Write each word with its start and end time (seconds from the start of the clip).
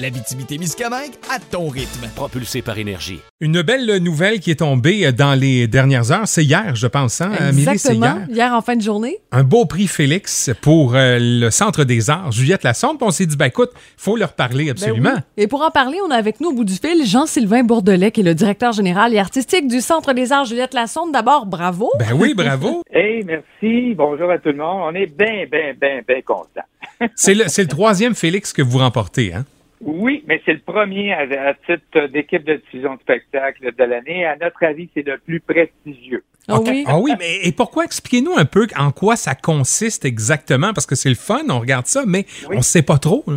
L'Abitibi-Témiscamingue 0.00 1.10
à 1.28 1.38
ton 1.40 1.68
rythme. 1.68 2.06
Propulsé 2.14 2.62
par 2.62 2.78
énergie. 2.78 3.18
Une 3.40 3.62
belle 3.62 3.96
nouvelle 3.98 4.38
qui 4.38 4.52
est 4.52 4.56
tombée 4.60 5.10
dans 5.12 5.34
les 5.34 5.66
dernières 5.66 6.12
heures, 6.12 6.28
c'est 6.28 6.44
hier, 6.44 6.76
je 6.76 6.86
pense, 6.86 7.20
hein, 7.20 7.32
Amélie, 7.38 7.68
Exactement. 7.68 8.06
hier. 8.06 8.26
Hier 8.30 8.54
en 8.54 8.60
fin 8.62 8.76
de 8.76 8.82
journée. 8.82 9.18
Un 9.32 9.42
beau 9.42 9.66
prix 9.66 9.88
Félix 9.88 10.50
pour 10.62 10.94
euh, 10.94 11.18
le 11.20 11.50
Centre 11.50 11.82
des 11.84 12.10
Arts, 12.10 12.30
Juliette 12.30 12.62
Lassonde. 12.62 12.98
On 13.00 13.10
s'est 13.10 13.26
dit, 13.26 13.36
ben 13.36 13.46
écoute, 13.46 13.70
faut 13.96 14.16
leur 14.16 14.34
parler 14.34 14.66
Ben 14.66 14.70
absolument. 14.70 15.12
oui. 15.16 15.22
Et 15.42 15.46
pour 15.48 15.62
en 15.62 15.70
parler, 15.70 15.98
on 16.06 16.10
a 16.10 16.16
avec 16.16 16.40
nous 16.40 16.50
au 16.50 16.52
bout 16.54 16.64
du 16.64 16.74
fil 16.74 17.04
Jean-Sylvain 17.04 17.64
Bourdelet, 17.64 18.12
qui 18.12 18.20
est 18.20 18.24
le 18.24 18.34
directeur 18.34 18.72
général 18.72 19.12
et 19.14 19.18
artistique 19.18 19.66
du 19.66 19.80
Centre 19.80 20.12
des 20.12 20.30
Arts 20.30 20.44
Juliette 20.44 20.74
Lassonde. 20.74 21.12
D'abord, 21.12 21.46
bravo. 21.46 21.90
Ben 21.98 22.12
oui, 22.14 22.34
bravo. 22.34 22.82
Hey, 22.92 23.24
merci. 23.24 23.94
Bonjour 23.96 24.30
à 24.30 24.38
tout 24.38 24.48
le 24.50 24.56
monde. 24.56 24.80
On 24.82 24.94
est 24.94 25.06
bien, 25.06 25.44
bien, 25.50 25.72
bien, 25.80 26.00
bien 26.06 26.20
contents. 26.22 26.46
c'est 27.14 27.34
le, 27.34 27.44
c'est 27.48 27.62
le 27.62 27.68
troisième 27.68 28.14
Félix 28.14 28.52
que 28.52 28.62
vous 28.62 28.78
remportez, 28.78 29.34
hein? 29.34 29.44
Oui, 29.80 30.24
mais 30.26 30.40
c'est 30.44 30.52
le 30.54 30.58
premier 30.60 31.12
à, 31.12 31.20
à 31.48 31.54
titre 31.54 32.06
d'équipe 32.08 32.44
de 32.44 32.54
diffusion 32.56 32.94
de 32.96 33.00
spectacle 33.00 33.72
de 33.76 33.84
l'année. 33.84 34.24
À 34.24 34.36
notre 34.36 34.64
avis, 34.64 34.88
c'est 34.94 35.06
le 35.06 35.18
plus 35.18 35.40
prestigieux. 35.40 36.24
Ah 36.48 36.56
OK. 36.58 36.66
oui. 36.68 36.84
Ah 36.86 36.98
oui, 36.98 37.12
mais 37.18 37.46
et 37.46 37.52
pourquoi? 37.52 37.84
Expliquez-nous 37.84 38.36
un 38.36 38.44
peu 38.44 38.66
en 38.76 38.90
quoi 38.90 39.16
ça 39.16 39.34
consiste 39.34 40.04
exactement, 40.04 40.72
parce 40.72 40.86
que 40.86 40.94
c'est 40.94 41.08
le 41.10 41.14
fun, 41.14 41.42
on 41.50 41.60
regarde 41.60 41.86
ça, 41.86 42.04
mais 42.06 42.24
Oui. 42.48 42.56
on 42.58 42.62
sait 42.62 42.82
pas 42.82 42.98
trop. 42.98 43.22
là. 43.26 43.36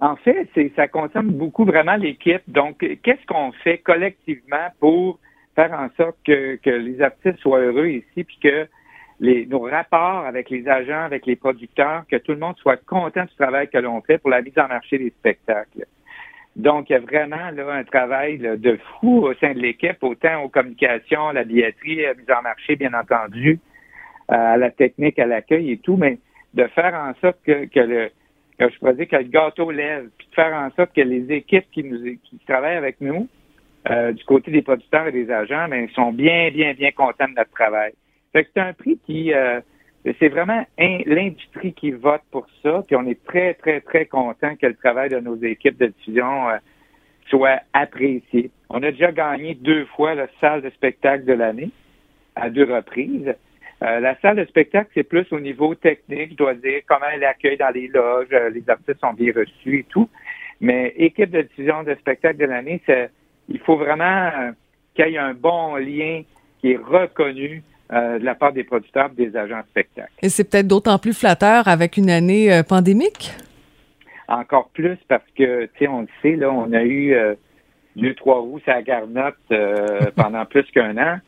En 0.00 0.16
fait, 0.16 0.48
c'est, 0.54 0.72
ça 0.76 0.88
concerne 0.88 1.28
beaucoup 1.28 1.64
vraiment 1.64 1.96
l'équipe. 1.96 2.42
Donc, 2.48 2.78
qu'est-ce 3.02 3.24
qu'on 3.26 3.52
fait 3.52 3.78
collectivement 3.78 4.68
pour 4.80 5.18
faire 5.54 5.72
en 5.72 5.88
sorte 5.96 6.16
que, 6.26 6.56
que 6.56 6.70
les 6.70 7.00
artistes 7.00 7.38
soient 7.40 7.60
heureux 7.60 7.88
ici, 7.88 8.24
puis 8.24 8.38
que 8.42 8.66
les, 9.20 9.46
nos 9.46 9.60
rapports 9.60 10.24
avec 10.26 10.50
les 10.50 10.68
agents, 10.68 11.04
avec 11.04 11.26
les 11.26 11.36
producteurs, 11.36 12.04
que 12.10 12.16
tout 12.16 12.32
le 12.32 12.38
monde 12.38 12.56
soit 12.58 12.76
content 12.84 13.24
du 13.24 13.34
travail 13.36 13.68
que 13.68 13.78
l'on 13.78 14.00
fait 14.02 14.18
pour 14.18 14.30
la 14.30 14.42
mise 14.42 14.58
en 14.58 14.68
marché 14.68 14.98
des 14.98 15.10
spectacles. 15.10 15.86
Donc, 16.56 16.88
il 16.88 16.92
y 16.92 16.96
a 16.96 17.00
vraiment 17.00 17.50
là, 17.50 17.72
un 17.72 17.84
travail 17.84 18.38
de 18.38 18.78
fou 19.00 19.24
au 19.26 19.34
sein 19.34 19.54
de 19.54 19.58
l'équipe, 19.58 20.02
autant 20.02 20.42
aux 20.42 20.48
communications, 20.48 21.28
à 21.28 21.32
la 21.32 21.44
billetterie, 21.44 22.04
à 22.04 22.08
la 22.10 22.14
mise 22.14 22.30
en 22.30 22.42
marché, 22.42 22.76
bien 22.76 22.94
entendu, 22.94 23.58
à 24.28 24.56
la 24.56 24.70
technique, 24.70 25.18
à 25.18 25.26
l'accueil 25.26 25.72
et 25.72 25.78
tout, 25.78 25.96
mais 25.96 26.18
de 26.54 26.64
faire 26.68 26.94
en 26.94 27.12
sorte 27.20 27.38
que, 27.44 27.68
le 27.80 28.10
je 28.60 29.22
gâteau 29.22 29.72
lève, 29.72 30.08
puis 30.16 30.28
de 30.28 30.34
faire 30.34 30.54
en 30.54 30.70
sorte 30.76 30.94
que 30.94 31.00
les 31.00 31.32
équipes 31.32 31.66
qui 31.72 31.82
nous 31.82 31.98
qui 31.98 32.38
travaillent 32.46 32.76
avec 32.76 33.00
nous, 33.00 33.28
euh, 33.90 34.12
du 34.12 34.24
côté 34.24 34.52
des 34.52 34.62
producteurs 34.62 35.08
et 35.08 35.12
des 35.12 35.30
agents, 35.30 35.68
ben, 35.68 35.88
sont 35.90 36.12
bien, 36.12 36.50
bien, 36.52 36.72
bien 36.72 36.92
contents 36.92 37.28
de 37.28 37.34
notre 37.34 37.50
travail. 37.50 37.92
C'est 38.34 38.58
un 38.58 38.72
prix 38.72 38.98
qui 39.06 39.32
euh, 39.32 39.60
c'est 40.20 40.28
vraiment 40.28 40.66
l'industrie 40.78 41.72
qui 41.72 41.90
vote 41.92 42.20
pour 42.30 42.46
ça, 42.62 42.82
puis 42.86 42.94
on 42.96 43.06
est 43.06 43.24
très, 43.24 43.54
très, 43.54 43.80
très 43.80 44.04
content 44.04 44.54
que 44.56 44.66
le 44.66 44.74
travail 44.74 45.08
de 45.08 45.18
nos 45.18 45.36
équipes 45.36 45.78
de 45.78 45.86
diffusion 45.86 46.50
euh, 46.50 46.56
soit 47.28 47.60
apprécié. 47.72 48.50
On 48.68 48.82
a 48.82 48.90
déjà 48.90 49.12
gagné 49.12 49.54
deux 49.54 49.86
fois 49.86 50.14
la 50.14 50.26
salle 50.40 50.60
de 50.60 50.70
spectacle 50.70 51.24
de 51.24 51.32
l'année, 51.32 51.70
à 52.36 52.50
deux 52.50 52.64
reprises. 52.64 53.34
Euh, 53.82 54.00
la 54.00 54.18
salle 54.20 54.36
de 54.36 54.44
spectacle, 54.44 54.90
c'est 54.94 55.04
plus 55.04 55.26
au 55.30 55.40
niveau 55.40 55.74
technique, 55.74 56.32
je 56.32 56.36
dois 56.36 56.54
dire, 56.54 56.80
comment 56.86 57.06
elle 57.12 57.24
accueille 57.24 57.56
dans 57.56 57.72
les 57.74 57.88
loges, 57.88 58.28
euh, 58.32 58.50
les 58.50 58.68
artistes 58.68 59.00
sont 59.00 59.14
bien 59.14 59.32
reçus 59.34 59.80
et 59.80 59.84
tout. 59.84 60.08
Mais 60.60 60.94
équipe 60.96 61.30
de 61.30 61.42
diffusion 61.42 61.82
de 61.82 61.94
spectacle 61.96 62.38
de 62.38 62.46
l'année, 62.46 62.80
il 63.48 63.58
faut 63.60 63.76
vraiment 63.76 64.30
euh, 64.38 64.52
qu'il 64.94 65.08
y 65.08 65.14
ait 65.14 65.18
un 65.18 65.34
bon 65.34 65.76
lien 65.76 66.22
qui 66.60 66.72
est 66.72 66.76
reconnu 66.76 67.62
euh, 67.92 68.18
de 68.18 68.24
la 68.24 68.34
part 68.34 68.52
des 68.52 68.64
producteurs 68.64 69.10
et 69.16 69.26
des 69.26 69.36
agents 69.36 69.60
de 69.60 69.66
spectacle. 69.66 70.12
Et 70.22 70.30
c'est 70.30 70.44
peut-être 70.44 70.66
d'autant 70.66 70.98
plus 70.98 71.12
flatteur 71.12 71.68
avec 71.68 71.98
une 71.98 72.08
année 72.08 72.52
euh, 72.52 72.62
pandémique? 72.62 73.32
Encore 74.26 74.70
plus 74.70 74.96
parce 75.06 75.28
que, 75.36 75.66
tu 75.66 75.70
sais, 75.80 75.88
on 75.88 76.00
le 76.00 76.08
sait, 76.22 76.36
là, 76.36 76.50
on 76.50 76.72
a 76.72 76.82
eu 76.82 77.12
euh, 77.12 77.34
deux, 77.94 78.14
trois 78.14 78.40
roues 78.40 78.60
à 78.66 78.80
garnotte 78.80 79.36
euh, 79.52 80.10
pendant 80.16 80.46
plus 80.46 80.64
qu'un 80.72 80.96
an. 80.96 81.18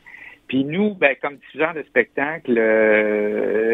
Puis 0.47 0.63
nous, 0.63 0.95
ben, 0.95 1.15
comme 1.21 1.35
diffuseurs 1.35 1.75
de 1.75 1.83
spectacle, 1.83 2.57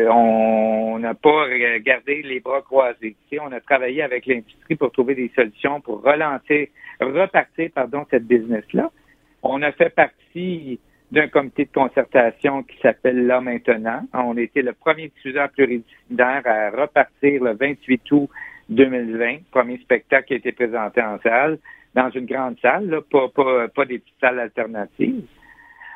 on 0.10 0.98
n'a 1.00 1.14
pas 1.14 1.46
gardé 1.80 2.24
les 2.24 2.40
bras 2.40 2.64
croisés. 2.64 3.16
Tu 3.30 3.38
sais, 3.38 3.40
on 3.40 3.52
a 3.52 3.62
travaillé 3.62 4.02
avec 4.02 4.26
l'industrie 4.26 4.76
pour 4.76 4.92
trouver 4.92 5.14
des 5.14 5.32
solutions 5.36 5.82
pour 5.82 6.02
relancer, 6.02 6.72
repartir, 7.00 7.70
pardon, 7.76 8.06
cette 8.10 8.26
business-là. 8.26 8.92
On 9.44 9.62
a 9.62 9.72
fait 9.72 9.92
partie 9.92 10.80
d'un 11.14 11.28
comité 11.28 11.66
de 11.66 11.72
concertation 11.72 12.64
qui 12.64 12.76
s'appelle 12.82 13.28
Là 13.28 13.40
maintenant. 13.40 14.02
On 14.14 14.36
été 14.36 14.64
le 14.64 14.74
premier 14.74 15.10
diffuseur 15.10 15.48
pluridisciplinaire 15.52 16.42
à 16.44 16.72
repartir 16.72 17.44
le 17.44 17.54
28 17.54 18.12
août 18.12 18.30
2020, 18.70 19.52
premier 19.52 19.78
spectacle 19.78 20.26
qui 20.26 20.34
a 20.34 20.38
été 20.38 20.52
présenté 20.52 21.04
en 21.04 21.20
salle, 21.20 21.60
dans 21.94 22.10
une 22.10 22.26
grande 22.26 22.58
salle, 22.62 22.90
là, 22.90 23.02
pas, 23.02 23.30
pas, 23.30 23.68
pas 23.68 23.86
des 23.86 24.00
petites 24.00 24.20
salles 24.20 24.40
alternatives. 24.40 25.24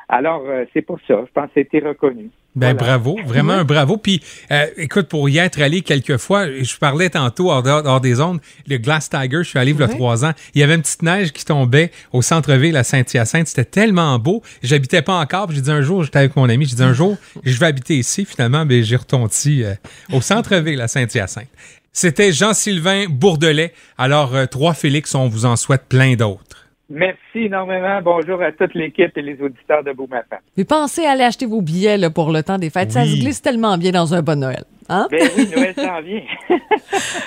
Alors, 0.08 0.44
euh, 0.46 0.64
c'est 0.72 0.82
pour 0.82 1.00
ça. 1.00 1.24
Je 1.26 1.32
pense 1.32 1.48
que 1.48 1.54
c'était 1.54 1.80
reconnu. 1.80 2.30
Ben 2.56 2.72
Voilà. 2.72 2.98
bravo, 2.98 3.16
vraiment 3.24 3.52
un 3.52 3.64
bravo. 3.64 3.98
Puis 3.98 4.20
euh, 4.50 4.66
écoute, 4.78 5.06
pour 5.06 5.28
y 5.28 5.38
être 5.38 5.60
allé 5.60 5.82
quelques 5.82 6.16
fois, 6.16 6.46
je 6.50 6.76
parlais 6.76 7.08
tantôt 7.10 7.50
hors, 7.50 8.00
des 8.00 8.20
ondes, 8.20 8.40
le 8.66 8.78
Glass 8.78 9.08
Tiger, 9.10 9.38
je 9.42 9.48
suis 9.50 9.58
allé 9.58 9.72
il 9.72 9.78
y 9.78 9.82
a 9.82 9.88
trois 9.88 10.24
ans. 10.24 10.32
Il 10.54 10.60
y 10.60 10.64
avait 10.64 10.74
une 10.74 10.82
petite 10.82 11.02
neige 11.02 11.32
qui 11.32 11.44
tombait 11.44 11.92
au 12.12 12.20
centre-ville 12.22 12.76
à 12.76 12.84
Saint-Hyacinthe. 12.84 13.46
C'était 13.46 13.64
tellement 13.64 14.18
beau. 14.18 14.42
J'habitais 14.62 15.02
pas 15.02 15.20
encore. 15.20 15.52
J'ai 15.52 15.60
dit 15.60 15.70
un 15.70 15.82
jour, 15.82 16.02
j'étais 16.02 16.18
avec 16.18 16.34
mon 16.36 16.48
ami, 16.48 16.66
j'ai 16.66 16.76
dit 16.76 16.82
un 16.82 16.94
jour, 16.94 17.16
je 17.44 17.58
vais 17.58 17.66
habiter 17.66 17.96
ici. 17.98 18.24
Finalement, 18.24 18.66
ben, 18.66 18.82
j'ai 18.82 18.96
retourné 18.96 19.28
euh, 19.46 19.74
au 20.12 20.20
centre-ville 20.20 20.80
à 20.80 20.88
Saint-Hyacinthe. 20.88 21.48
C'était 21.92 22.32
Jean-Sylvain 22.32 23.06
Bourdelet. 23.08 23.72
Alors, 23.96 24.34
euh, 24.34 24.46
trois 24.46 24.74
Félix, 24.74 25.14
on 25.14 25.28
vous 25.28 25.46
en 25.46 25.56
souhaite 25.56 25.84
plein 25.88 26.14
d'autres. 26.14 26.47
Merci 26.90 27.40
énormément. 27.44 28.00
Bonjour 28.02 28.40
à 28.42 28.50
toute 28.50 28.74
l'équipe 28.74 29.16
et 29.16 29.22
les 29.22 29.40
auditeurs 29.42 29.84
de 29.84 29.92
Beau 29.92 30.06
Matin. 30.06 30.38
Puis 30.54 30.64
pensez 30.64 31.04
à 31.04 31.10
aller 31.10 31.24
acheter 31.24 31.44
vos 31.44 31.60
billets 31.60 31.98
là, 31.98 32.08
pour 32.08 32.32
le 32.32 32.42
temps 32.42 32.58
des 32.58 32.70
fêtes. 32.70 32.92
Ça 32.92 33.04
se 33.04 33.14
glisse 33.14 33.42
tellement 33.42 33.76
bien 33.76 33.90
dans 33.92 34.14
un 34.14 34.22
bon 34.22 34.40
Noël. 34.40 34.64
Hein? 34.88 35.06
Ben 35.10 35.28
oui, 35.36 35.48
Noël 35.54 35.74
s'en 35.74 36.00
vient. 36.00 36.22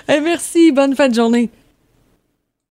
Eh, 0.09 0.19
merci. 0.19 0.71
Bonne 0.71 0.95
fin 0.95 1.07
de 1.09 1.13
journée. 1.13 1.49